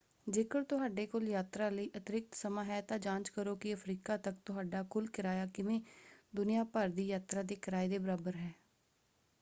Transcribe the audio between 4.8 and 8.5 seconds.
ਕੁੱਲ ਕਿਰਾਇਆ ਕਿਵੇਂ ਦੁਨੀਆ ਭਰ ਦੀ ਯਾਤਰਾ ਦੇ ਕਿਰਾਏ ਦੇ ਬਰਾਬਰ